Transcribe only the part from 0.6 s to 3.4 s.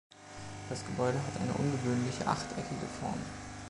Das Gebäude hat eine ungewöhnliche achteckige Form.